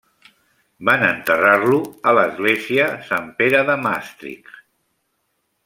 Van 0.89 1.03
enterrar-lo 1.09 1.75
a 2.11 2.15
l'església 2.19 2.89
Sant 3.11 3.29
Pere 3.43 3.61
de 3.69 3.77
Maastricht. 3.85 4.59